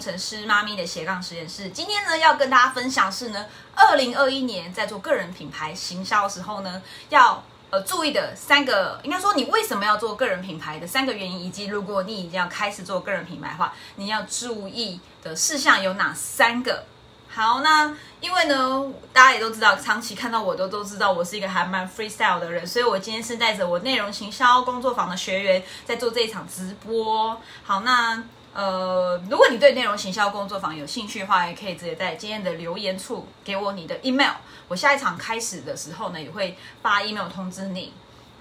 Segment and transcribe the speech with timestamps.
[0.00, 1.68] 工程师妈咪的斜杠实验室。
[1.68, 6.80] 今天呢，要跟大家分享是呢，二零二一年在做个人品牌行销的时候呢，
[7.10, 16.86] 要呃注意的三个，应该说你为什么要做个人品牌的三个原因，以及如果你已经要开始做个人品牌的话，你要注意的事项有哪三个？
[17.28, 27.38] 好，那因为呢，大家也都知道，长期看到我都都知道，我是一个还蛮 freestyle 的人，所以我今天是带着我内容行销工作坊的学员在做这一场直播。
[27.62, 34.32] 好，那呃，如果你对内容行销工作坊有兴趣的话，也可以直接在今天的留言处给我你的 email，
[34.66, 37.92] 我下一场开始的时候呢，也会发 email 通知你。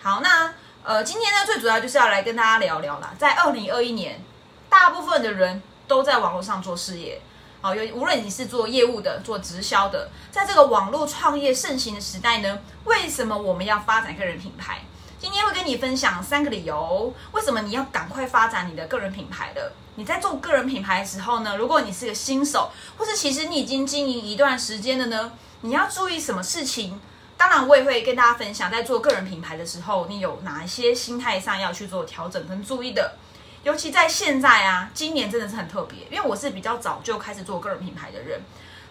[0.01, 0.51] 好，那
[0.83, 4.19] 呃，今天呢，最主要就是要来跟大家聊聊啦，在二零二一年，
[4.67, 7.21] 大部分的人都在网络上做事业。
[7.61, 14.79] 好，有无论你是做业务的、做直销的，在这个网络创业盛行的时代呢，为什么我们要发展个人品牌？
[15.19, 19.73] 今天会跟你分享三个理由，为什么你要赶快发展你的个人品牌的？
[19.99, 26.97] 你在做个人品牌的时候呢，如果你是个新手，或是其实你已经经营一段时间了呢，你要注意什么事情？
[27.35, 33.15] 当然，我也会跟大家分享，在做个人品牌的时候，你有哪一些心态上要去做调整跟注意的。
[33.63, 38.39] 尤其在现在啊，今年真的是很特别，因为我是比较早就开始做个人品牌的人。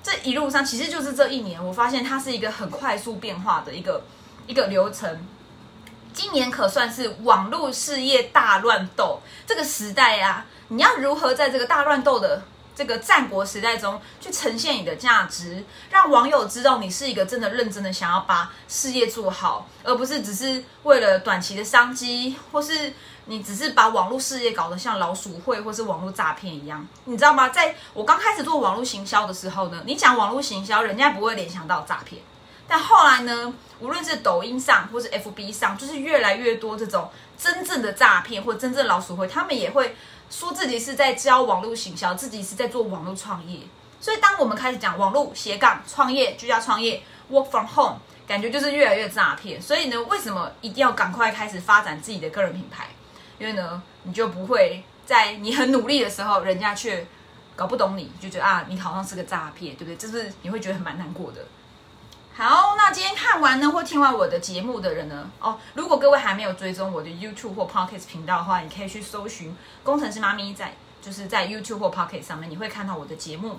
[0.02, 4.02] 这一路上，其实就是这一年，我发现它是一个很快速变化的一个
[4.46, 5.26] 一个流程。
[6.12, 10.44] 今年可算是网络事业大乱斗这个时代啊！
[10.68, 12.42] 你要如何在这个大乱斗的
[12.74, 22.92] 这个战国时代中去呈现你的价值，让网友知道你是一个真的认真的想要把事业做好，而不是只是为了短期的商机，或是。
[23.30, 27.50] 你只是把网络事业搞得像老鼠会或是网络诈骗一样，你知道吗？
[27.50, 32.22] 在我刚开始做网络行销的时候呢，你讲网络行销，人家不会联想到诈骗。
[32.68, 39.96] 但后来呢，无论是抖音上或是 FB 上，就是越来越多这种真正的诈骗或真正老鼠会，他们也会
[40.28, 43.60] 说自己是在教网络行销，自己是在做网络创业。
[44.00, 47.96] 所以当我们开始讲网络斜杠创业、居家创业、work from home，
[48.26, 49.60] 感觉就是越来越诈骗。
[49.60, 52.88] 所以呢，为什么一定要赶快开始发展自己的个人品牌？
[53.38, 57.06] 因为呢，你就不会在你很努力的时候，人家却
[57.56, 59.96] 搞不懂你，就觉得啊，你好像是个诈骗，对不对？
[59.96, 61.40] 就是你会觉得蛮难过的。
[62.38, 73.58] 好，那今天看完呢，或听完我的节目的人呢，哦，如果各位还没有追踪我的 YouTube 或 Podcast 频道的话，你可以去搜寻“工程师妈咪”在，就是在 YouTube 或 Pocket 上面，你会看到我的节目。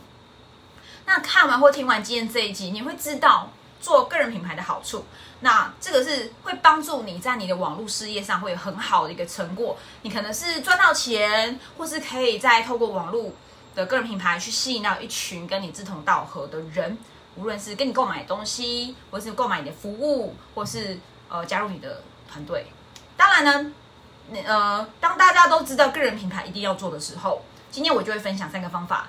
[1.06, 3.50] 那看完或听完今天这一集，你会知道。
[3.82, 5.06] 做个人品牌的好处，
[5.40, 9.78] 那这个是会帮助你在你的网络事业上会有很好的一个成果。
[10.02, 13.32] 你可能是赚到钱，或是可以再透过网络
[13.74, 16.98] 的个人品牌去吸引到一群跟你志同道合的人，
[17.36, 22.68] 无论是跟你购买东西，或是购买你的服务，或是呃加入你的团队。
[23.16, 23.72] 当然呢，
[24.46, 29.08] 呃，当大家都知道个人品牌一定要做的时候，今天我就会分享三个方法，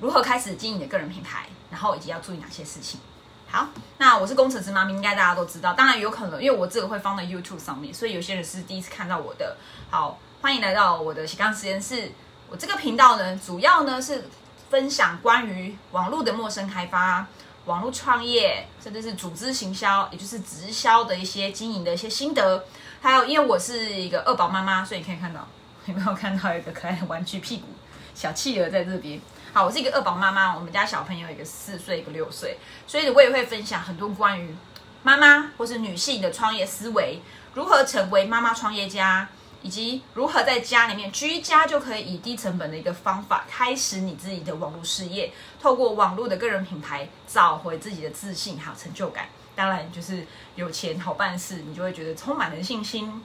[0.00, 3.00] 如何开始经营你的个人品牌，然后以及要注意哪些事情。
[3.48, 3.68] 好，
[3.98, 5.72] 那我是工程师妈咪，应该大家都知道。
[5.72, 9.56] 当然有可能，因为我这个会放在 YouTube 上面，所以有些人是第一次看到我的。
[9.88, 12.10] 好，欢迎来到我的斜杠实验室。
[12.50, 14.28] 我这个频道呢，主要呢是
[14.68, 17.24] 分享关于网络的陌生开发、
[17.66, 22.64] 网络创业，甚至是组织行销，也就是直销的一些经营的一些心得。
[23.00, 25.46] 还有，因为我是一个二宝妈妈，所以你可以看到
[25.86, 27.66] 有没有看到一个可爱的玩具屁股
[28.14, 29.20] 小企鹅在这边。
[29.52, 34.54] 好，我是一个二宝妈妈，我们家小朋友一个四岁，一个六岁，所以我也会分享很多关于
[35.02, 37.20] 妈妈或是女性的创业思维，
[37.54, 39.28] 如何成为妈妈创业家，
[39.62, 49.26] 以及如何在家里面居家就可以以低成本的一个方法开始你自己的网络事业，透过网络的个人品牌找回自己的自信还有成就感。
[49.54, 53.22] 当然，就是有钱好办事，你就会觉得充满了信心。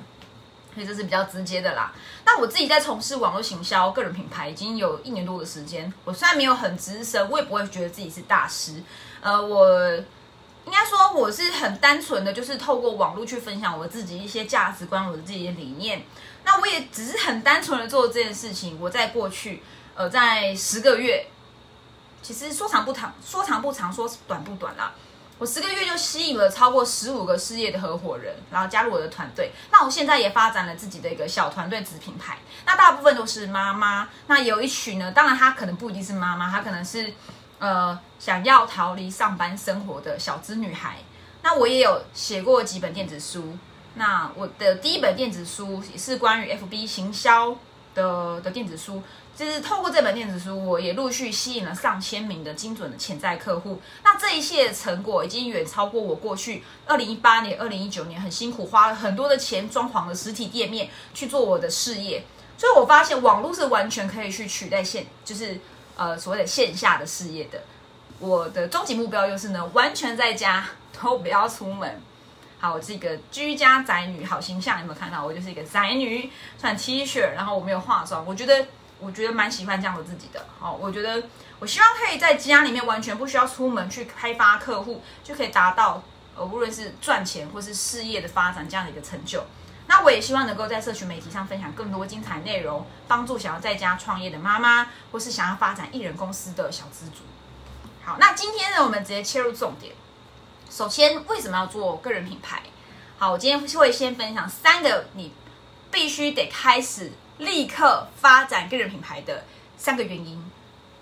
[0.73, 1.93] 所以这是比较直接的啦。
[2.23, 5.91] 那我自己在从事网络行销、个人品牌已经有一年多的时间。
[6.05, 8.81] 我虽然没有很资深，我也不会觉得自己是大师。
[9.19, 9.67] 呃，我
[10.65, 16.03] 应该说我是很单纯的，就是透过网络去分享我自己一些价值观、我的自己的理念。
[16.43, 18.79] 那我也只是很单纯的做这件事情。
[18.79, 19.63] 我在过去，
[19.95, 21.25] 呃，在十个月，
[22.21, 24.93] 其实说长不长，说长不长，说短不短啦。
[25.37, 29.51] 我十个月就吸引了超过十五个事业的合伙人，然后加入我的团队。
[29.71, 32.37] 那我现在也发展了自己的一个小团队子品牌。
[32.63, 37.11] 那大部分都是妈妈，那有一群呢，当然她可能不一定是妈妈，她可能是
[37.61, 40.97] 呃想要逃离上班生活的小资女孩。
[41.41, 43.57] 那我也有写过几本电子书。
[43.93, 47.55] 那我的第一本电子书也是关于 FB 行销
[47.95, 49.01] 的的电子书。
[49.33, 53.81] 就是透过这本电子书，我也陆续吸引了上千名的精准的潜在客户。
[54.03, 62.23] 那这一切成果已经远超过我过去二零一八年、二零一九年很辛苦花了很多的钱装潢的实体店面去做我的事业。
[62.57, 65.59] 所以我发现网络是完全可以去取代线，就是
[65.95, 67.61] 呃所谓的线下的事业的。
[68.19, 70.63] 我的终极目标就是呢，完全在家
[71.01, 72.01] 都不要出门。
[72.59, 75.25] 好，我是一个居家宅女，好形象有没有看到？
[75.25, 76.29] 我就是一个宅女，
[76.59, 78.23] 穿 T 恤，然后我没有化妆。
[78.23, 78.67] 我觉得，
[78.99, 80.45] 我觉得蛮喜欢这样的自己的。
[80.59, 81.23] 好，我觉得
[81.57, 86.03] 我希望可以在家里面完全不需要出门去开发客户，就可以达到
[86.35, 89.43] 呃无论是赚钱或是事业的发展这样的一个成就。
[89.91, 97.23] 那我也希望能够在社群媒体上分享更多精彩内容，帮助想要在家创业的妈妈，或是想要发展艺人公司的小资族。
[98.01, 99.93] 好，那今天呢，我们直接切入重点。
[100.69, 102.63] 首先，为什么要做个人品牌？
[103.17, 105.33] 好，我今天会先分享三个你
[105.91, 109.43] 必须得开始立刻发展个人品牌的
[109.75, 110.41] 三个原因。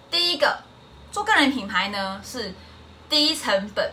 [0.09, 0.63] 第一个，
[1.11, 2.55] 做个人品牌呢是
[3.07, 3.91] 低成本，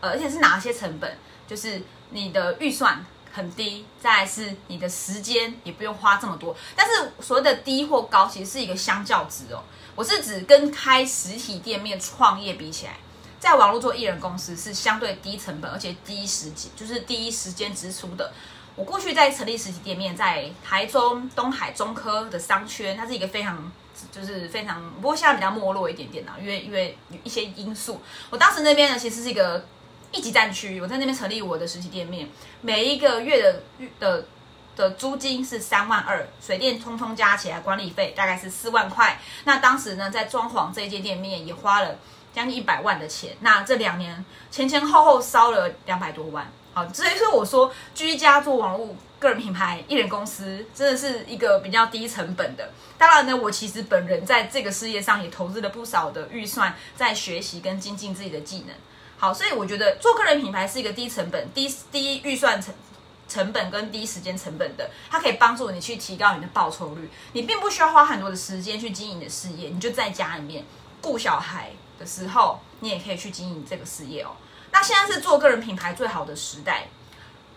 [0.00, 1.16] 而且是哪些成本？
[1.46, 1.80] 就是
[2.10, 3.06] 你的预算
[3.38, 6.54] 很低，再是你的时间也不用花这么多。
[6.76, 9.62] 但是所谓的低或高，其实是一个相较值哦。
[9.94, 12.96] 我是指跟开实体店面创业比起来。
[13.40, 18.32] 在网络做艺人公司是相对低成本，而且低时间，就是第一时间支出的。
[18.74, 23.70] 我过去在成立实体店面，在台中东海中科的商圈，它是一个非常
[24.10, 28.00] 就是非常，不过现在比较没落一点点啦，因为因为一些因素。
[28.30, 29.64] 我当时那边呢，其实是一个
[30.12, 32.28] 一级战区，我在那边成立我的实体店面，
[32.60, 33.62] 每一个月的
[33.98, 34.26] 的
[34.76, 39.20] 的租金是三万二，水电通通加起来管理费大概是四万块。
[39.44, 41.96] 那当时呢，在装潢这一间店面也花了。
[42.30, 46.46] 将近一百万的钱，那这两年前前后后烧了两百多万。
[46.72, 52.70] 好，所以说我说居家做网络个人品牌艺人公司，真的是一个比较低成本的。
[52.96, 58.76] 当然呢，我其实本人在这个事业上也投资了不少的预算，在学习跟精进自己的技能。
[59.18, 62.72] 好，所以我觉得做个人品牌是一个低成本、低低预算成
[63.28, 67.10] 成本跟低时间成本的，它可以帮助你去提高你的报酬率。
[67.32, 70.64] 你并不需要花很多的时间去经营你的事业，你就在家里面
[71.02, 71.72] 顾小孩。
[71.98, 74.30] 的时候，你也可以去经营这个事业哦。
[74.70, 76.86] 那现在是做个人品牌最好的时代。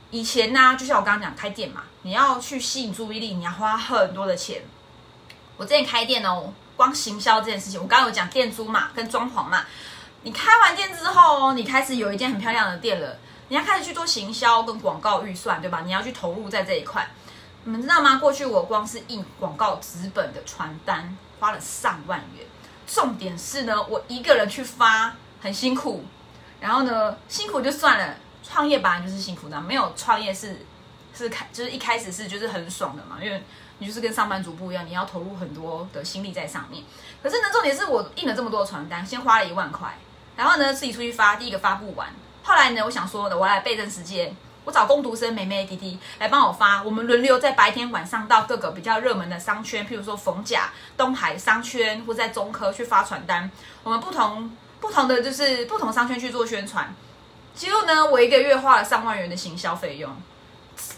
[0.09, 4.63] 以前呢，就像我刚刚讲开店嘛，你要去吸引注意力，你要花很多的钱。
[5.57, 9.63] 我之前开店哦，光行销这件事情，我刚刚有讲店租嘛，跟装潢嘛。
[10.23, 15.81] 你开完店之后，你开始有一间很漂亮的店了，你要开始去做行销跟广告预算，对吧？
[15.83, 17.09] 你要去投入在这一块。
[17.63, 18.18] 你们知道吗？
[18.18, 22.45] 过去我光是印广告纸本的传单，花了上万元。
[22.88, 26.03] 重点是呢，我一个人去发很辛苦，
[26.59, 30.65] 然后呢，辛苦就算了，创业本来就是辛苦的，没有创业是
[31.15, 33.44] 是开就是一开始是就是很爽的嘛，因为
[33.79, 36.83] 你就是跟上班族不一样，你要投入很多的心力在上面。
[37.23, 39.97] 可是呢，重点是我印了这么多传单，先花了一万块，
[40.36, 42.07] 然后呢自己出去发，第一个发不完，
[42.44, 44.36] 后来呢，我想说的，我来备证时间。
[44.63, 53.50] 我找工读生美美滴滴来帮我发，我们轮流在白天晚上到各个比较热门的商圈，譬如说逢甲、东海商圈，或在中科去发传单。
[53.81, 56.94] 我们不同不同的就是不同商圈去做宣传。
[57.56, 60.16] 结果呢，我一个月花了上万元的行销费用，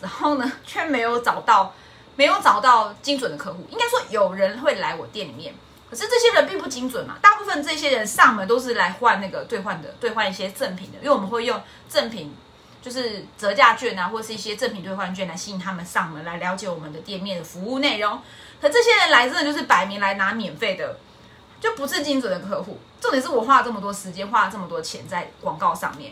[0.02, 1.74] 然后呢，却没有找到
[2.18, 3.66] 没有找到精准的客户。
[3.72, 5.56] 应该说有人会来我店里面，
[5.94, 7.18] 可是这些人并不精准嘛。
[7.22, 12.36] 大部分这些人上门都是来换那个兑换的，兑换一些赠品的，因为我们会用赠品。
[12.81, 18.20] 就是折价券啊，或是一些赠品兑换券来吸引他们上门来了解我们的店面的服务内容。
[18.60, 20.98] 可这些人来真的就是摆明来拿免费的，
[21.62, 22.77] 就不是精准的客户。
[23.00, 26.12] 重点是我花了这么多时间，花了这么多钱在广告上面。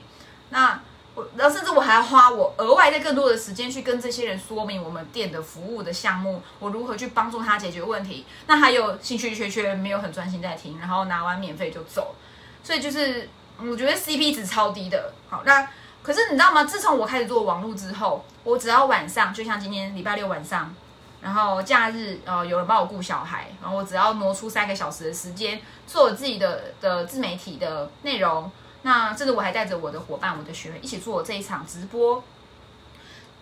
[0.52, 0.80] 那
[1.16, 8.26] 我，然后甚至我还要花我额外的更多的时间去跟这些人说明我们店的服务的项目，我如何去帮助他解决问题。
[8.48, 12.16] 那还有兴趣缺缺，没有很专心在听，然后拿完免费就走。
[12.64, 15.14] 所以就是我觉得 CP 值超低的。
[15.30, 15.68] 好，那。
[16.04, 16.64] 可是你知道吗？
[16.64, 20.74] 自从我开始做网络之后，我只要晚上，就像今天礼拜六晚上，
[21.22, 28.52] 然后假日，呃，有人帮我顾小孩，然后我只要挪出三个小时的时间，做我自己的的自媒体的内容。
[28.84, 32.24] 那甚至我还带着我的伙伴、我的学员一起做这一场直播。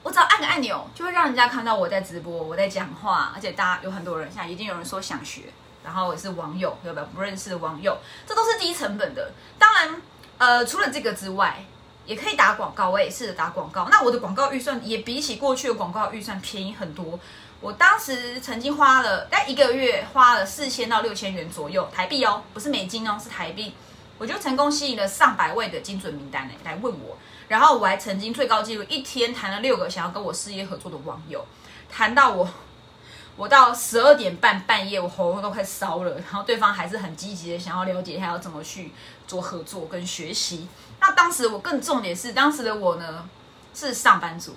[0.03, 5.43] 我只要按个按钮，就会让人家看到我在直播，我在讲话，而且大家有很多人，现在已经有人说想学，
[5.83, 7.97] 然后也是网友，有没有不认识的网友？
[8.27, 9.31] 这都是低成本的。
[9.57, 10.01] 当然，
[10.37, 11.63] 呃，除了这个之外。
[12.05, 13.87] 也可以打广告，我也试着打广告。
[13.91, 17.19] 那我的广告预算也比起过去的广告预算便宜很多。
[17.61, 23.75] 我当时曾经花了，但一个月花了四千到六千元左右台币哦，不是美金哦，是台币。
[24.19, 27.17] 我就成功吸引了上百位的精准名单呢来问我。
[27.47, 31.43] 然后我还曾经最高纪录一天谈了六个想要跟我事业合作的网友，
[31.89, 32.47] 谈到我，
[33.35, 36.13] 我到十二点半半夜，我喉咙都快烧了。
[36.19, 38.91] 然后对方还是很积极的想要了解他要怎么去
[39.25, 40.67] 做合作跟学习。
[40.99, 43.27] 那当时我更重点是，当时的我呢
[43.73, 44.53] 是上班族，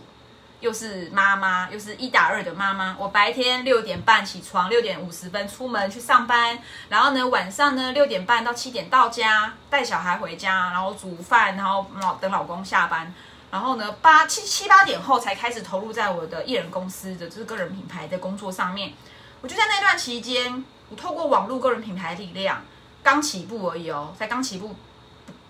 [0.63, 2.97] 又是妈妈，又是一打二的妈妈。
[2.97, 6.57] 我白天六点半起床，六点五十分出门去上班，
[6.89, 13.13] 然后呢晚上呢六点半到七点到家，带小孩回家，然后煮饭，然后老等老公下班，
[13.51, 18.93] 然后呢八七七八点后才开始投入在我的艺人公司的就是个人品牌的工作上面。
[19.41, 22.63] 我就在那段期间，我透过网络个人品牌力量，
[23.03, 24.77] 刚起步而已哦，才刚起步，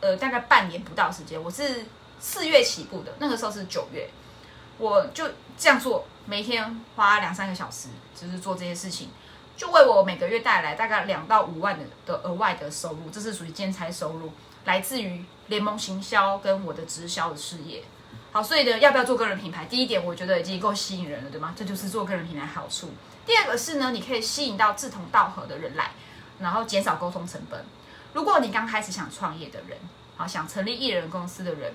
[0.01, 1.85] 呃大概半年不到时间，我是
[2.19, 4.09] 四月起步的，那个时候是九月。
[4.83, 5.25] 我就
[5.57, 7.87] 这样做，每天花两三个小时，
[8.17, 9.11] 就是做这些事情，
[9.57, 14.33] 就为我每个月带来大概两到五万的的额外的收入，这是属于兼差收入，
[14.65, 17.85] 来自于联盟行销跟我的直销的事业。
[18.33, 19.67] 好，所以呢，要不要做个人品牌？
[19.67, 21.55] 第一点，我觉得已经够吸引人了，对吗？
[21.57, 22.91] 这就是做个人品牌好处。
[23.25, 25.93] 第二个是呢，你可以吸引到志同道合的人来，
[26.41, 27.65] 然后减少沟通成本。
[28.15, 29.79] 如果你刚开始想创业的人，
[30.17, 31.73] 好，想成立艺人公司的人。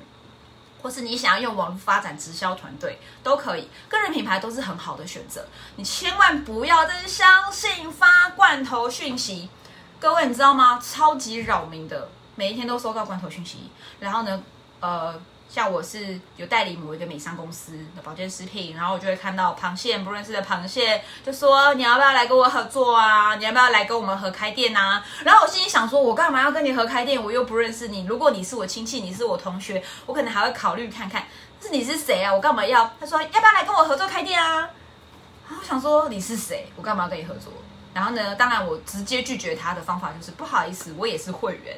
[0.88, 5.46] 或是你想要用网络发展直销团队都可以，个人品牌都是很好的选择。
[5.75, 9.50] 你千万不要再相信发罐头讯息，
[10.00, 10.79] 各位你知道吗？
[10.82, 13.70] 超级扰民的，每一天都收到罐头讯息。
[14.00, 14.41] 然后呢，
[14.79, 15.22] 呃。
[15.50, 23.36] 像我是有代理某一个美商公司的保健食品，然后我就会看到螃蟹不认识的螃蟹，就说你要不要来跟我合作啊？
[23.36, 25.04] 你要不要来跟我们合开店啊？
[25.24, 27.24] 然后我心里想说，我干嘛要跟你合开店？
[27.24, 28.06] 我又不认识你。
[28.06, 31.25] 如果你是我亲戚，你是我同学，我可能还会考虑看看。
[31.62, 32.34] 是你是谁啊？
[32.34, 32.92] 我干嘛要？
[33.00, 34.70] 他说要不要来跟我合作开店啊？
[35.50, 36.68] 我想说你是谁？
[36.75, 37.51] 我干嘛要跟你合作？
[37.94, 41.77] 然后呢，当然我直接拒绝他的方法就是不好意思，我也是会员。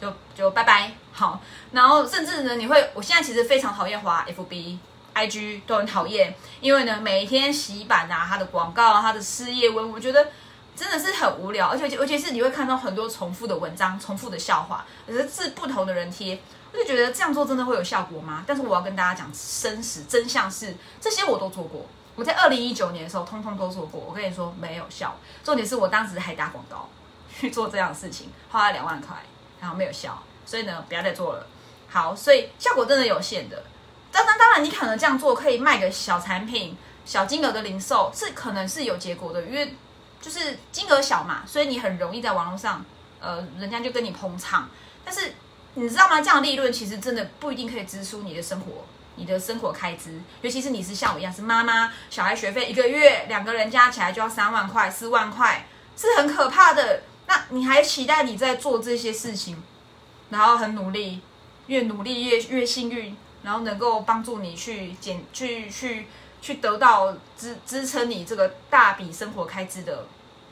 [0.00, 0.92] 就就拜拜。
[1.12, 1.40] 好，
[1.72, 4.78] 然后甚至呢，你会，我现在其实非常讨厌滑 FB、
[5.14, 10.28] IG 都很讨厌，因为呢，每一天洗版啊，它的广告、它的事业文，我觉得
[10.74, 16.40] 真的是很无聊，而且尤其是你会看到很多重复的文章、重复的笑话，可是是不同的人贴，
[16.72, 18.44] 我就觉得这样做真的会有效果吗？
[18.46, 19.30] 但是我要跟大家讲
[19.60, 25.14] 真实真相是，这些我都做过，我在二零一九年的时候通通都做过，我跟你说没有效，
[25.44, 26.88] 重点是我当时还打广告
[27.38, 29.16] 去 做这样的事情，花了两万块。
[29.60, 31.46] 然后没有效，所以呢，不要再做了。
[31.88, 33.62] 好，所以效果真的有限的。
[34.12, 39.74] 当然，当然，你可能这样做可以卖个小产品、小金额的零售，是可能是有结果的，因为
[40.20, 42.84] 就是金额小嘛，所以你很容易在网络上，
[43.20, 44.68] 呃，人家就跟你捧场。
[45.04, 45.34] 但是
[45.74, 46.20] 你知道吗？
[46.20, 48.84] 这样利润其实真的不一定可以支出你的生活、
[49.16, 57.02] 你的生活开支，尤其是你是像我一样是妈妈，小孩学费一个月两个人加起来就要三万块、四万块，是很可怕的。
[57.30, 59.56] 那你还期待你在做这些事情，
[60.30, 61.20] 然后很努力，
[61.68, 66.08] 越努力越越幸运，然后能够帮助你去减去去
[66.42, 70.06] 去得到支支撑你这个大笔生活开支的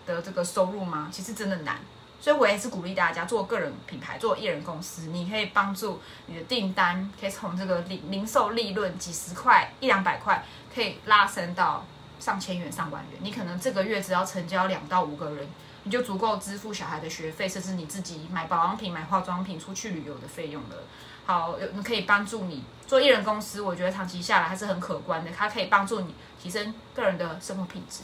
[0.07, 1.09] 的这个收入吗？
[1.11, 1.81] 其实真的难，
[2.21, 11.85] 所以我也是鼓励大家做个人品牌，做艺人公司，你可以帮助你的订单可以从这个零零售利润几十块一两百块，可以拉升到
[12.21, 13.21] 上千元上万元。
[13.23, 15.49] 你可能这个月只要成交两到五个人。
[15.85, 20.77] 你就足够支付小孩的学费，甚至你自己买保养品、买化妆品、出去旅游的费用了。
[21.25, 25.31] 好，有可以帮助你做艺人公司，我觉得长期下来还是很可观的。
[25.31, 28.01] 它可以帮助你提升个人的生活品质。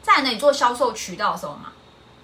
[0.00, 1.72] 再呢，你做销售渠道的时候嘛，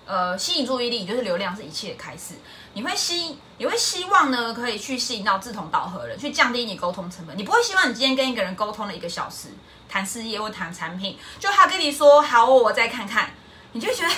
[0.09, 2.33] 呃，吸引注意力就是流量是一切的开始。
[2.73, 7.37] 你会吸，你会希望呢，可以去吸引到志同道合的人，去降低你沟通成本。
[7.37, 9.49] 你不会希望你今天跟一个人沟通了一个小时，
[9.87, 13.31] 谈事业或谈产品，就他跟你说好，我再看看。
[13.73, 14.09] 你就觉得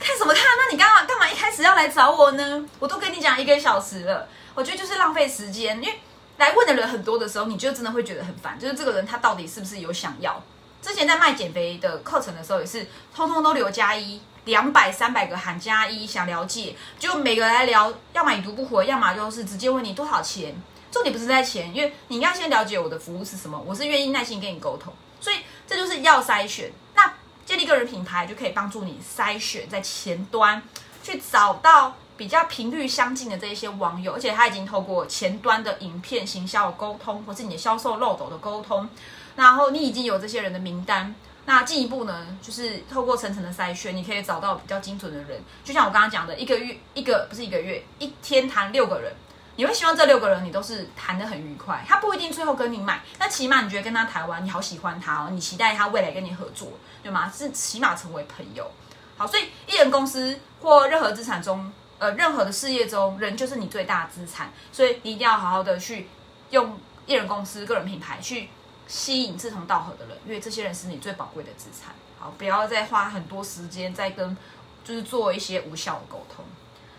[0.00, 0.42] 看什么看？
[0.42, 2.64] 那你干嘛干嘛一开始要来找我呢？
[2.78, 5.76] 我都跟你讲一个小时了，我觉得就是浪费时间。
[5.82, 6.00] 因为
[6.38, 8.58] 来问的人很多的时候，你就真的会觉得很烦。
[8.58, 10.42] 就是这个人他到底是不是有想要？
[10.80, 20.56] 之前在卖减肥的课程的时候，也是通通都留加一，两百三百个喊加一，想了解，就每个来聊，要么已读不回，要么就是直接问你多少钱。
[20.90, 25.36] 重点不是在钱，因为你要先了解我的服务是什么，我是愿意耐心跟你沟通，所以
[25.66, 26.72] 这就是要筛选。
[26.94, 27.12] 那。
[27.46, 30.60] 建立个人品牌就可以帮助你筛选在前端，
[31.00, 38.88] 去找到比较频率相近的这一些网友，而且他已经透过前端的影片行销的沟通，或是你的销售漏斗的沟通，
[39.36, 41.14] 然后你已经有这些人的名单。
[41.46, 45.42] 那进一步呢，就是透过层层的筛选，你可以找到比较精准的人。
[45.64, 49.12] 就像我刚刚讲的，一个月一个不是一个月，一天谈六个人。
[49.58, 56.68] 你会希望这六个人你都是谈得很愉快，他不一定最后跟你买，但起码你觉得跟他谈完，你好喜欢他哦，你期待他未来跟你合作，
[57.02, 57.32] 对吗？
[57.34, 58.70] 是起码成为朋友。
[59.16, 66.06] 好，所以艺人公司或任何资产中，呃，任何的事业中，人就是你最大的资产，所以你一定要好好的去
[66.50, 68.50] 用艺人公司、个人品牌去
[68.86, 71.94] 吸引志同道合的人，因为这些人是你最宝贵的资产。
[72.18, 74.36] 好，不要再花很多时间在跟
[74.84, 76.44] 就是做一些无效的沟通。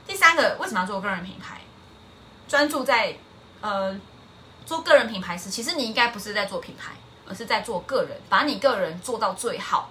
[0.06, 1.62] 第三个，为什么要做个人品牌？
[2.48, 3.17] 专注在
[3.62, 4.00] 呃
[4.65, 6.94] 做个人品牌时，其实你应该不是在做品牌，
[7.27, 9.89] 而是在做个人，把你个人做到最好，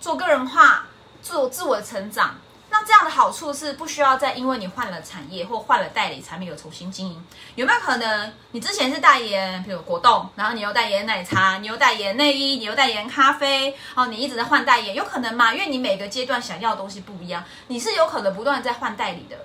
[0.00, 0.86] 做个人化，
[1.22, 2.36] 做自我成长。
[2.78, 7.24] 那这样的好处是不需要再因为你换了产业或换了代理产品而重新经营。
[7.54, 15.54] 有没有可能你之前是代言，比如果冻，然后你又代言奶茶，你又代言内衣，你又代言咖啡，哦，你一直在换代言，有可能吗？
[15.54, 19.38] 因为你每个阶段想要的东西不一样，你是有可能不断在换代理的，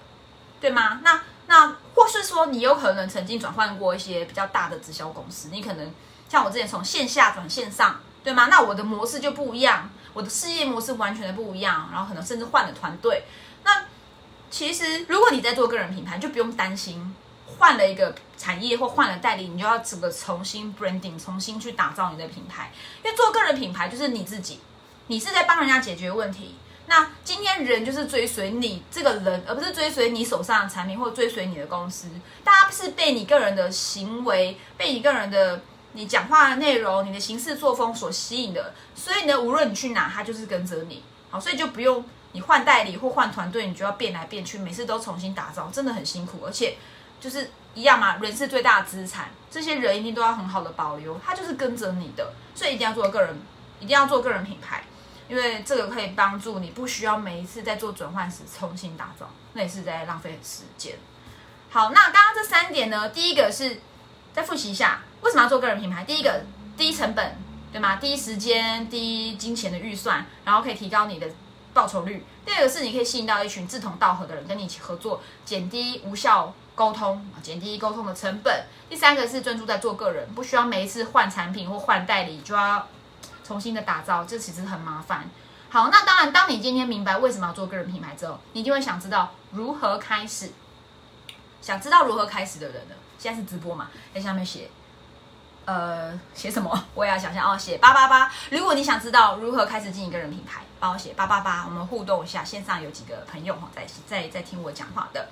[0.60, 1.00] 对吗？
[1.02, 5.90] 那那或是说你有可能曾经转换过一些比较大的直销公司，你可能
[6.28, 8.48] 像我之前从线下转线上，对吗？
[8.52, 9.90] 那我的模式就不一样。
[10.14, 13.24] 我的事业模式完全的不一样，然后可能甚至换了团队。
[13.64, 13.86] 那
[14.50, 17.16] 其实如果你在做个人品牌，就不用担心
[17.46, 22.72] 换了一个产业或换了代理，你就要整个重新 branding，重新去打造你的品牌。
[23.04, 24.60] 因为做个人品牌就是你自己，
[25.08, 26.56] 你是在帮人家解决问题。
[26.88, 32.10] 那今天人就是追随你这个人，而不是追随你手上的产品或追随你的公司。
[32.44, 35.62] 大家是被你个人的行为，被你个人的。
[35.94, 41.04] 你讲话的内容，你的行事作风所吸引的，所以呢，无论你去哪，他就是跟着你。
[41.30, 46.44] 好，所以就不用你换代理或换团队，你就要变来变去，每次都重新打造，真的很辛苦。
[46.46, 46.78] 而且
[47.20, 53.40] 就是一样嘛，人是最大的资产，这些人一定都要很好的保留，他就是跟着你的，所以一定要做个人，
[53.80, 54.84] 一定要做个人品牌，
[55.28, 60.96] 因为这个可以帮助你，不需要每一次在做转换时重新打造，那也是在浪费时间。
[61.70, 63.80] 好，那刚刚这三点呢，第一个是
[64.34, 65.02] 再复习一下。
[65.22, 66.04] 为什么要做个人品牌？
[66.04, 66.44] 第一个，
[66.76, 67.36] 低成本，
[67.72, 67.98] 对吗？
[67.98, 71.28] 低时间、低金钱的预算，然后可以提高你的
[71.74, 72.26] 报酬率。
[72.46, 78.66] 第二个是你可以吸引到一群志同道合的人跟你一起合作，减低无效沟通，减低沟通的成本。
[78.90, 82.88] 第三个是专注在做个人，不需要每一次换产品或换代理就要
[83.44, 85.30] 重新的打造，这其实很麻烦。
[85.70, 90.52] 好，那当然，当你今天明白为什么要做个人品牌之后，你就会想知道如何开始。
[91.62, 92.96] 想知道如何开始的人呢？
[93.20, 94.68] 现在是直播嘛，在下面写。
[95.66, 96.84] 呃，写什么？
[96.96, 97.58] 我也要想想哦。
[97.58, 98.32] 写八八八。
[98.50, 101.66] 如果你想知道如何开始经营个人品牌，帮我写八八八。
[101.68, 105.30] 我们互动一下，线上有几个朋友哈，在在在听我讲话的。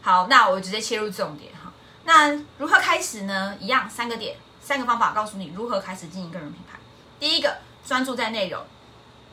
[0.00, 1.70] 好，那我直接切入重点哈。
[2.04, 3.54] 那如何开始呢？
[3.60, 6.78] 一样三个点，三个方法告诉你如何开始经营个人品牌。
[7.20, 8.62] 第一个，专注在内容，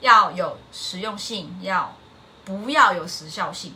[0.01, 1.95] 要有实用性，要
[2.43, 3.73] 不要有时效性？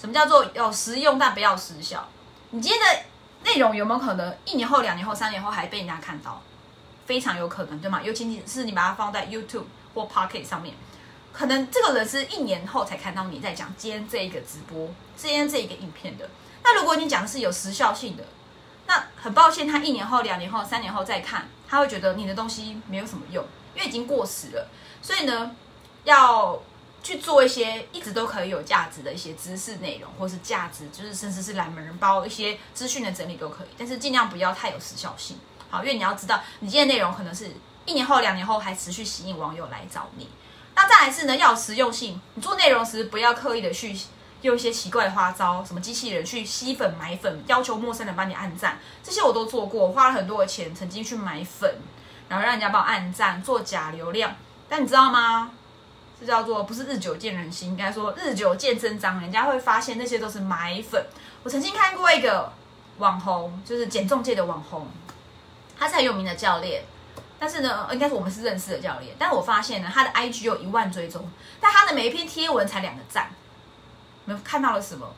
[0.00, 2.08] 什么叫做有实用但不要时效？
[2.50, 3.02] 你今天的。
[3.44, 6.40] 内容有没有可能一年后、两年后、三年后还被人家看到？
[7.04, 8.00] 非常有可能，对吗？
[8.02, 10.74] 尤其你是你把它放在 YouTube 或 Pocket 上面，
[11.32, 16.30] 可能这个人是一年后才看到你在讲今天这一个直播、今天这一个影片的。
[16.62, 18.24] 那如果你讲的是有时效性的，
[18.86, 24.68] 那很抱歉，他一年后、两年后、三年后再看，他会觉得你的东西没有什么用，因为已经过时了。
[25.02, 25.50] 所以呢，
[26.04, 26.62] 要。
[27.02, 35.36] 去做一些一直都可以有价值的一些知识内容，或是价值，就是甚至是来门人包一些资讯的整理都可以，但是尽量不要太有时效性，
[35.68, 37.50] 好，因为你要知道，你今天内容可能是
[37.84, 40.28] 一年后、两年后还持续吸引网友来找你。
[40.74, 43.96] 那再来是呢，要有实用性，你做内容时不要刻意的去
[44.42, 51.78] 用一些奇怪的花招，什么机器人去吸粉买粉，要求陌生人帮你按赞，这些我都做过，花了很多的钱，曾经去买粉，
[52.28, 54.34] 然后让人家帮我按赞，做假流量，
[54.68, 55.50] 但你知道吗？
[56.22, 59.20] 这叫做不是日久见人心，应该说日久见真章。
[59.20, 61.04] 人家会发现那些都是买粉。
[61.42, 62.52] 我曾经看过一个
[62.98, 64.86] 网红，就是减重界的网红，
[65.76, 66.84] 他是很有名的教练。
[67.40, 69.16] 但是呢，应该是我们是认识的教练。
[69.18, 71.28] 但是我发现呢，他的 IG 有一万追踪，
[71.60, 73.28] 但他的每一篇贴文才两个赞。
[74.24, 75.12] 你们看到了什么？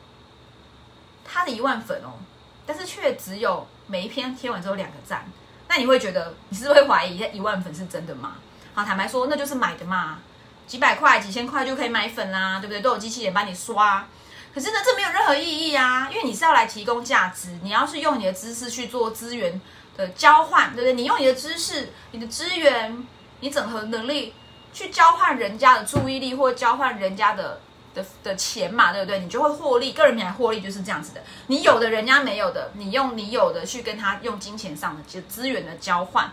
[1.23, 2.17] 他的一万粉哦，
[2.65, 5.23] 但是却只有每一篇贴文只有两个赞。
[5.67, 8.37] 那你会觉得，你是不是会怀疑这一万粉是真的吗？
[8.73, 10.17] 好，坦白说，那就是买的嘛。
[10.67, 12.81] 几百块、几千块就可以买粉啦，对不对？
[12.81, 14.07] 都有机器人帮你刷。
[14.53, 19.61] 可是呢，这没有任何意义啊，因为你是要来提供价值，你要是用你的知识去做资源
[19.97, 20.93] 的交换，对不对？
[20.93, 23.05] 你用你的知识、你的资源、
[23.41, 24.33] 你整合能力
[24.73, 27.59] 去交换人家的注意力，或交换人家的
[27.93, 29.19] 的的钱嘛，对不对？
[29.19, 29.91] 你就会获利。
[29.91, 36.31] 个人品牌获利就是这样子的，你有的人家没有的，你用你有的去跟他用金钱上的资源的交换，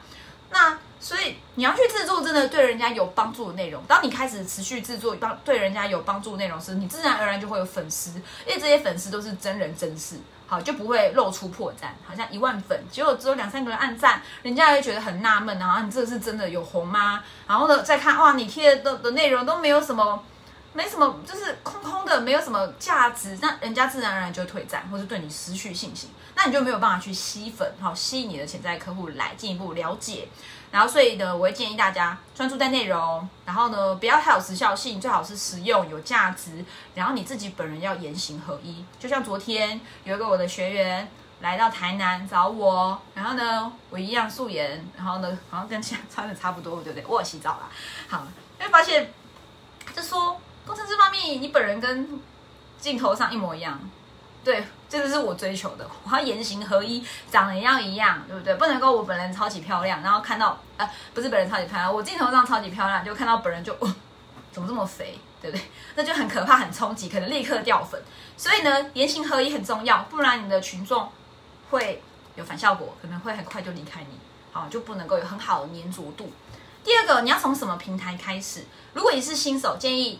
[0.50, 0.78] 那。
[1.02, 3.82] 所以你要去制作真的对人家有帮助的内容。
[3.88, 8.12] 当你开始持续制作帮对人家有帮助内容时，你自然而然就会有粉丝，
[8.46, 11.86] 因为这些粉丝都是真人真事，好就不会露出破绽。
[12.06, 17.24] 好像一万粉，结果只有两三个人按赞，人家会觉得很纳闷然后，你这是真的有红吗？
[17.48, 20.22] 然后呢，再看哇，你贴的的内容都没有什么。
[20.74, 30.28] 没什么，就是空空的，没有什么价值，那人家自然而然就退战，或是对你失去信心，那你就没有办法去吸粉，好吸引你的潜在客户来进一步了解。
[30.70, 38.82] 然后所以呢，我会建议大家专注在内容，然后呢不要太有时效性，最好是实用有价值，然后你自己本人要言行合一。
[38.98, 41.06] 就像昨天有一个我的学员
[41.42, 47.06] 来到台南找我，然后呢，我一样素颜，然后呢，好像跟现在穿的差不多，对不对？
[47.06, 47.68] 我有洗澡啦。
[48.08, 48.26] 好，
[48.58, 49.12] 因为发现
[49.94, 50.40] 就说
[50.72, 52.18] 工程师方面，你本人跟
[52.80, 53.78] 镜头上一模一样，
[54.42, 58.54] 对，这个是我追求的，我要言行合一，长得也要一样，对不对？
[58.54, 63.94] 不能够我本人超级漂亮，然后看到呃，不是本人超级漂亮，我镜头上超级漂亮，就看到本人就哦，
[64.50, 65.18] 怎么这么肥？
[65.42, 65.62] 对不对？
[65.94, 68.02] 那就很可怕，很冲击，可能立刻掉粉。
[68.38, 71.06] 所以呢，言行合一很重要，不然你的群众
[71.68, 72.02] 会
[72.36, 74.18] 有反效果，可能会很快就离开你，
[74.52, 76.32] 好，就不能够有很好的粘着度。
[76.82, 78.64] 第二个，你要从什么平台开始？
[78.94, 80.18] 如果你是新手，建议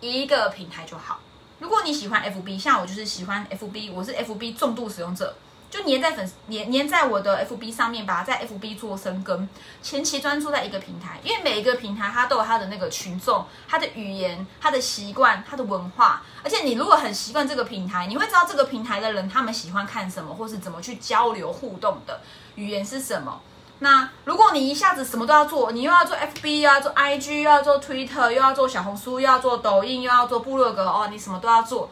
[0.00, 1.20] 一个平台就好。
[1.58, 5.36] 如果你喜欢 FB，像我就是喜欢 FB，我是 FB 重度使用者。
[5.70, 9.46] 就粘在粉粘粘在我的 FB 上面，把它在 FB 做生根，
[9.82, 22.22] 前期专注在一个平台，因为每一个平台它都有它的那个群众、它的语言、它的习惯、它的文化，而且你如果很习惯这个平台，你会知道这个平台的人他们喜欢看什么，或是怎么去交流互动的
[22.54, 23.38] 语言是什么。
[23.80, 31.90] 那如果你一下子什么都要做，你又要做 FB，又要做 IG，又要做 Twitter，又要做小红书，又要做抖音，又要做部落格，哦，你什么都要做。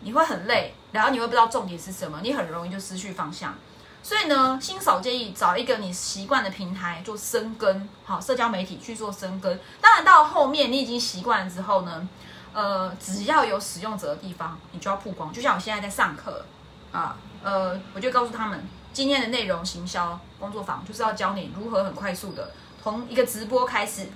[0.00, 3.54] 你会很累，然后你会不知道重点是什么，你很容易就失去方向。
[4.02, 9.58] 所以呢，新手建议找一个你习惯的平台做生根，好，社交媒体去做生根。
[9.80, 12.08] 当然到后面你已经习惯了之后呢，
[12.52, 15.32] 呃，只要有使用者的地方，你就要曝光。
[15.32, 16.44] 就像我现在在上课
[16.92, 18.64] 啊，呃，我就告诉他们，
[18.96, 22.50] 今天的内容行销工作坊就是要教你如何很快速的
[22.82, 24.06] 从一个直播开始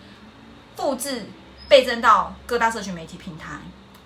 [0.75, 1.27] 复制
[1.69, 3.59] 倍增到各大社群媒体平台。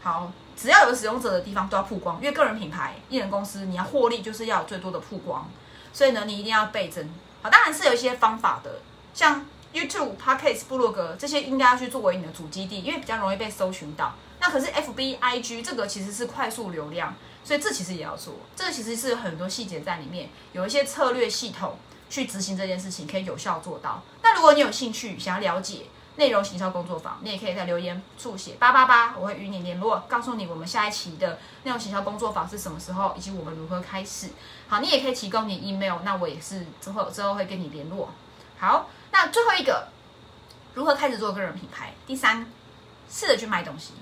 [0.03, 0.33] 好。
[0.57, 5.49] 只要有使用者的地方都要曝光，因为个人品牌、艺人公司你要获利，就是要有最多的曝光。
[5.93, 7.09] 所以呢，你一定要倍增。
[7.43, 8.81] 好，当然是有一些方法的，
[9.13, 14.15] 像 YouTube、Podcast、部落格这些，应该要去作为你的主基地，因为比较容易被搜寻到。
[14.41, 17.13] 那可是 FB、IG 这个其实是快速流量，
[17.45, 18.35] 所以这其实也要做。
[18.57, 21.79] 这其实是很多细节在里面，有一些策略系统
[22.09, 24.03] 去执行这件事情，可以有效做到。
[24.23, 25.83] 那如果你有兴趣想要了解，
[26.17, 34.31] 内容行销工作坊，你也可以在留言处写八八八，我会与你联络，告诉你我们下一期的内容行销工作坊是什么时候，以及我们如何开始。
[34.69, 38.11] 好，你也可以提供你 email，那我也是之后之后会跟你联络。
[38.59, 39.89] 好，那最后一个，
[40.75, 41.93] 如何开始做个人品牌？
[42.07, 42.47] 第三，
[43.11, 43.95] 试着去卖东西，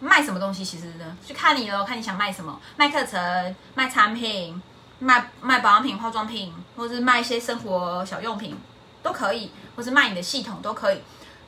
[0.00, 0.64] 卖什么东西？
[0.64, 4.60] 其实呢，去看你喽，看你想卖什么，卖课程、卖产品、
[4.98, 8.56] 卖卖保养品、化妆品，或是卖一些生活小用品
[9.02, 11.00] 都可以，或是卖你的系统都可以。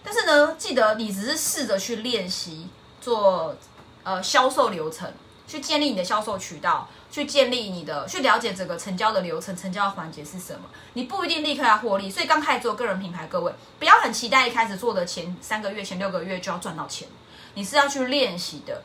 [0.02, 2.68] 但是呢，记得你只是试着去练习
[3.00, 3.56] 做
[4.04, 5.12] 呃销售流程，
[5.46, 10.60] 去建立你的销售渠道，去建立你的，去了解整个成交的流程，成交的环节是什么。
[10.92, 17.08] 你不一定立刻要获利，所以刚开始做个人品牌，各位不要很期待一开始做的前三个月、前六个月就要赚到钱，
[17.56, 18.82] 你是要去练习的。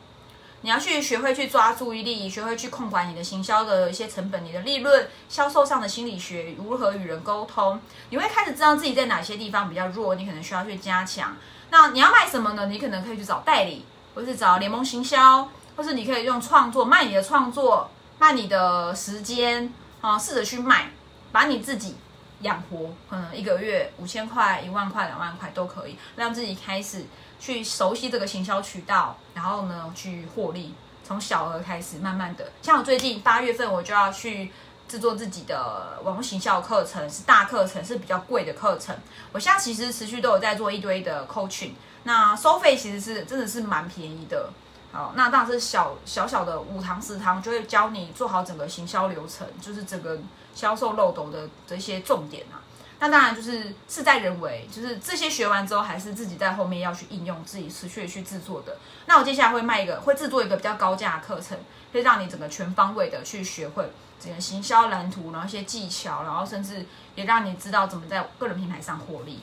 [0.62, 7.80] 你要去学会去抓注意力，学会去控管你的行销的一些成本、你的利润、销售上的心理学，如何与人沟通。
[8.10, 11.36] 你会开始知道自己在哪些地方比较弱，你可能需要去加强。
[11.70, 12.66] 那你要卖什么呢？
[12.66, 20.92] 你可能可以去找代理，或是找联盟行销，或是你可以用创作卖你的创作，卖你的时间啊，试着去卖，
[21.32, 21.96] 把你自己
[22.42, 22.94] 养活。
[23.10, 27.04] 可能一个月五千块、一万块、两万块都可以，让自己开始。
[27.42, 32.52] 去熟悉这个行销渠道，然后呢，去获利，从小额开始，慢慢的。
[32.62, 34.52] 像我最近八月份，我就要去
[34.86, 38.96] 制作自己的网络行销课程，是大课程，是比较贵的课程。
[39.32, 41.72] 我现在其实持续都有在做一堆的 coaching，
[42.04, 44.48] 那收费其实是真的是蛮便宜的。
[44.92, 50.16] 好，那当然是小小小的五堂十堂，就会教你做好整个行销流程，就是整个
[50.54, 52.61] 销售漏斗的这些重点啊。
[53.02, 58.76] 那当然就是事在人为，就是这些学完之后，还是自己在后面要去应用，自己持续去制作的。
[59.06, 61.58] 那我接下来会卖一个，会制作一个比较高价的课程，
[61.92, 66.86] 可以让你整个全方位的去学会整个行销蓝图，然后一些技巧，然后甚至
[67.16, 69.40] 也让你知道怎么在个人平台上获利。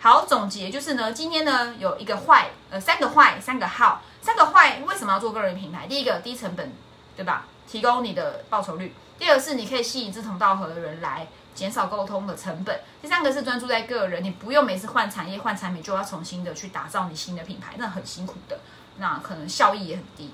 [0.00, 5.86] 好，总结就是呢，今天呢有一个坏，呃，三个坏，三个好，三个坏为什么要做个人品牌？
[5.86, 6.72] 第一个低成本，
[7.14, 7.44] 对吧？
[7.70, 8.94] 提高你的报酬率。
[9.22, 11.28] 第二是你可以吸引志同道合的人来。
[11.54, 12.80] 减少沟通的成本。
[13.00, 18.58] 第三个是专注在个人，你不用每次换产业换产品就要重新的去打造你新的品牌，那很辛苦的，
[18.96, 20.32] 那可能效益也很低。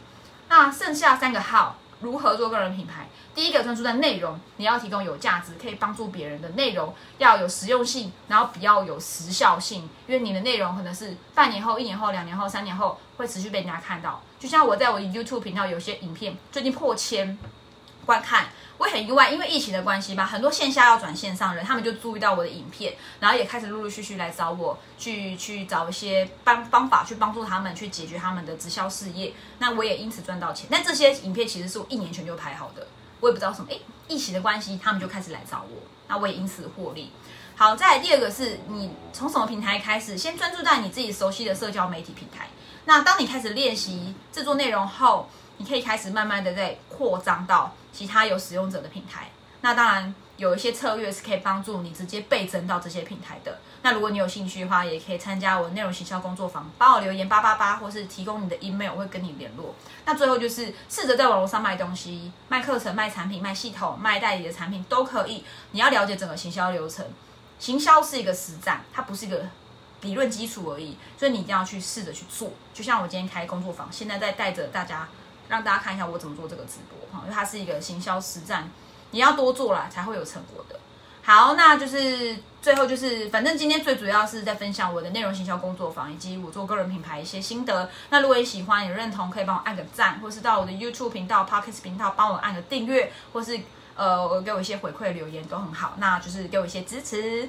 [0.49, 3.09] 那剩下三个号如何做个人品牌？
[3.35, 14.23] 第一个专注在内容，你要提供有价值、可以帮助别人的内容，要有实用性，然后比较有时效性，因为你的内容可能是半年后、一年后、两年后、三年后会持续被人家看到。
[14.39, 17.37] 就像我在我 YouTube 频道有些影片最近破千
[18.09, 18.47] 观看。
[18.79, 29.35] 我也很意外，因为疫情的关系吧，很多线下要转线上人，他们就注意到我的影片，然后也开始陆陆续续来找我，去去找一些帮方法去帮助他们去解决他们的直销事业。
[29.59, 30.69] 那我也因此赚到钱。
[30.71, 32.87] 但这些影片其实是我一年前就拍好的，
[33.21, 37.11] 我也不知道什么，诶，疫情的关系，他们就开始来找我，那我也因此获利。
[37.57, 42.49] 好，再来第二个是你从什么平台开始，先专注在你自己熟悉的社交媒体平台。
[42.85, 49.29] 那当你开始练习制作内容后，你可以开始慢慢的在扩张到其他有使用者的平台。
[49.61, 53.59] 那当然有一些策略是可以帮助你直接倍增到这些平台的。
[53.83, 59.75] 那如果你有兴趣的话，也可以参加我的内容行销工作坊，帮我留言八八八，或是提供你的 email，我会跟你联络。
[60.05, 65.45] 那最后就是试着在网络上卖东西，卖课程、卖产品、卖系统、卖代理的产品都可以。
[65.73, 67.05] 你要了解整个行销流程，
[67.59, 69.45] 行销是一个实战，它不是一个
[70.03, 72.53] 理论基础而已，所以你一定要去试着去做。
[72.73, 75.09] 就像我今天开工作坊，现在在带着大家，
[75.49, 78.71] 让大家看一下我怎么做这个直播哈，因为它是一个行销实战，
[79.11, 80.79] 你要多做了才会有成果的。
[81.23, 87.91] 好，那就是最后就是，反正今天最主要是在分享我的内容行销工作坊，以及我做个人品牌一些心得。
[88.09, 93.61] 那如果你喜欢、也认同，可以帮我按个赞，或是到我的 YouTube 频道、Podcast 频道帮我按个订阅，或是
[93.95, 95.95] 呃给我一些回馈留言都很好。
[95.99, 97.43] 那就是给我一些支持，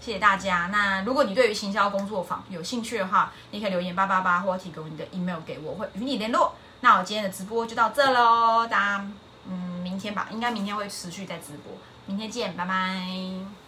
[0.00, 0.68] 谢谢大家。
[0.72, 6.56] 那如果你对于行销工作坊有兴趣的话，你可以留言八八八，或提供你的 email 给我，会与你联络。
[6.80, 9.10] 那我今天的直播就到这喽，大家
[9.48, 11.72] 嗯明天吧，应该明天会持续在直播。
[12.06, 13.65] 明天见，拜拜。